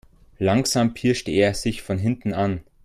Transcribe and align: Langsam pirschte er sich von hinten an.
Langsam 0.39 0.95
pirschte 0.95 1.29
er 1.29 1.53
sich 1.53 1.83
von 1.83 1.99
hinten 1.99 2.33
an. 2.33 2.61